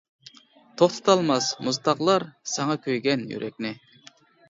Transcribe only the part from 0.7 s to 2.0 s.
توختىتالماس مۇز